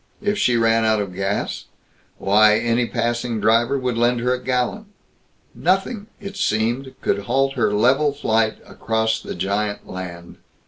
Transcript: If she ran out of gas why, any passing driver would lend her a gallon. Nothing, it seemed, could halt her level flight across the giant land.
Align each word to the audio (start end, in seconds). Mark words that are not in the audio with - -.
If 0.23 0.35
she 0.39 0.57
ran 0.57 0.83
out 0.83 0.99
of 0.99 1.13
gas 1.13 1.65
why, 2.17 2.57
any 2.57 2.87
passing 2.87 3.39
driver 3.39 3.77
would 3.77 3.99
lend 3.99 4.19
her 4.21 4.33
a 4.33 4.43
gallon. 4.43 4.87
Nothing, 5.53 6.07
it 6.19 6.35
seemed, 6.35 6.95
could 7.01 7.25
halt 7.25 7.53
her 7.53 7.71
level 7.71 8.11
flight 8.11 8.57
across 8.65 9.21
the 9.21 9.35
giant 9.35 9.87
land. 9.87 10.37